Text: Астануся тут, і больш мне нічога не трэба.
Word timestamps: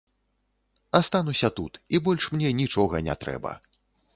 Астануся 0.99 1.51
тут, 1.61 1.73
і 1.97 2.01
больш 2.07 2.23
мне 2.37 2.49
нічога 2.63 2.95
не 3.11 3.15
трэба. 3.27 3.51